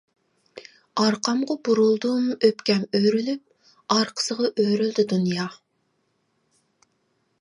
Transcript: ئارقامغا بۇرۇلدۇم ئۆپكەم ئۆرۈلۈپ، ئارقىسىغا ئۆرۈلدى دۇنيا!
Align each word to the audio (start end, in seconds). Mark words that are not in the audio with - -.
ئارقامغا 1.01 1.55
بۇرۇلدۇم 1.67 2.25
ئۆپكەم 2.47 2.87
ئۆرۈلۈپ، 3.01 3.93
ئارقىسىغا 3.97 4.51
ئۆرۈلدى 4.65 5.07
دۇنيا! 5.13 5.47